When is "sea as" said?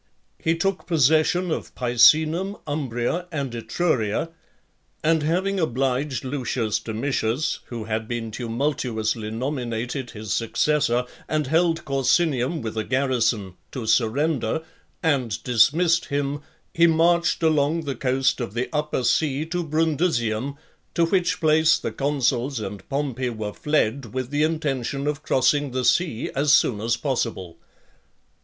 25.85-26.51